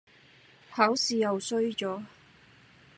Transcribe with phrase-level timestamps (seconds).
[0.73, 2.03] 考試又衰咗